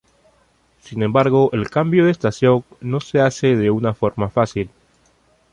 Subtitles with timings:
[0.79, 4.71] Sin embargo el cambio de estación no se hace de una forma fácil.